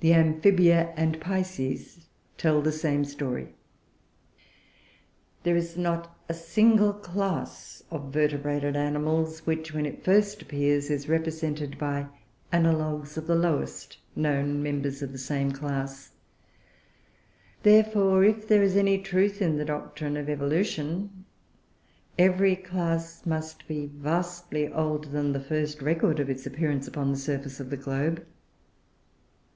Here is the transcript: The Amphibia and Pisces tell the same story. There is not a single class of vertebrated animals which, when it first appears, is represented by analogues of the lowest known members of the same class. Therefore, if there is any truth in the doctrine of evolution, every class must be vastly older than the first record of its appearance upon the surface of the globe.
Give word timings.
The 0.00 0.14
Amphibia 0.14 0.94
and 0.96 1.20
Pisces 1.20 2.08
tell 2.38 2.62
the 2.62 2.72
same 2.72 3.04
story. 3.04 3.50
There 5.42 5.56
is 5.56 5.76
not 5.76 6.18
a 6.26 6.32
single 6.32 6.94
class 6.94 7.82
of 7.90 8.10
vertebrated 8.10 8.76
animals 8.78 9.40
which, 9.40 9.74
when 9.74 9.84
it 9.84 10.02
first 10.02 10.40
appears, 10.40 10.88
is 10.88 11.06
represented 11.10 11.76
by 11.76 12.06
analogues 12.50 13.18
of 13.18 13.26
the 13.26 13.34
lowest 13.34 13.98
known 14.16 14.62
members 14.62 15.02
of 15.02 15.12
the 15.12 15.18
same 15.18 15.52
class. 15.52 16.12
Therefore, 17.62 18.24
if 18.24 18.48
there 18.48 18.62
is 18.62 18.78
any 18.78 18.96
truth 19.02 19.42
in 19.42 19.58
the 19.58 19.66
doctrine 19.66 20.16
of 20.16 20.30
evolution, 20.30 21.26
every 22.18 22.56
class 22.56 23.26
must 23.26 23.68
be 23.68 23.84
vastly 23.84 24.72
older 24.72 25.10
than 25.10 25.34
the 25.34 25.40
first 25.40 25.82
record 25.82 26.18
of 26.20 26.30
its 26.30 26.46
appearance 26.46 26.88
upon 26.88 27.10
the 27.12 27.18
surface 27.18 27.60
of 27.60 27.68
the 27.68 27.76
globe. 27.76 28.24